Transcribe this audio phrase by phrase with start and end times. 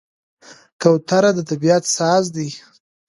[0.81, 2.47] کوتره د طبیعت ساز ده.